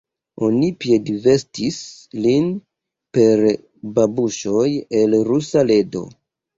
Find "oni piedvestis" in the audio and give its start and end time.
0.45-1.77